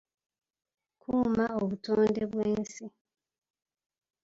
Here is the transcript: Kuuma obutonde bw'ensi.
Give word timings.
Kuuma 1.01 1.45
obutonde 1.61 2.21
bw'ensi. 2.31 2.85